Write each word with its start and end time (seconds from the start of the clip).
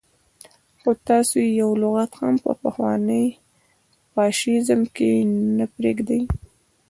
خو 0.79 0.89
تاسو 1.07 1.35
يې 1.43 1.49
يو 1.61 1.71
لغت 1.81 2.11
هم 2.21 2.35
په 2.43 2.51
پخواني 2.63 3.25
فاشيزم 4.13 4.81
کې 4.95 5.11
نه 5.57 5.65
پرېږدئ. 5.75 6.21